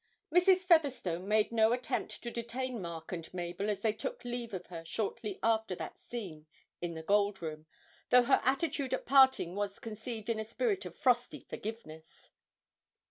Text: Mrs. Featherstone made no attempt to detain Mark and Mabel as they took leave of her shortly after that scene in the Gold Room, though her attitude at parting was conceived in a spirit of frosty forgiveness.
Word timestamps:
Mrs. 0.33 0.61
Featherstone 0.63 1.27
made 1.27 1.51
no 1.51 1.73
attempt 1.73 2.23
to 2.23 2.31
detain 2.31 2.81
Mark 2.81 3.11
and 3.11 3.31
Mabel 3.35 3.69
as 3.69 3.81
they 3.81 3.93
took 3.93 4.25
leave 4.25 4.51
of 4.51 4.65
her 4.65 4.83
shortly 4.83 5.37
after 5.43 5.75
that 5.75 5.99
scene 5.99 6.47
in 6.81 6.95
the 6.95 7.03
Gold 7.03 7.39
Room, 7.39 7.67
though 8.09 8.23
her 8.23 8.41
attitude 8.43 8.95
at 8.95 9.05
parting 9.05 9.53
was 9.53 9.77
conceived 9.77 10.27
in 10.27 10.39
a 10.39 10.43
spirit 10.43 10.85
of 10.85 10.97
frosty 10.97 11.45
forgiveness. 11.47 12.31